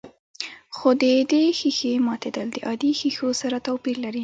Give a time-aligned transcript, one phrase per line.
[0.75, 4.19] خو د دې ښيښې ماتېدل د عادي ښيښو سره توپير لري.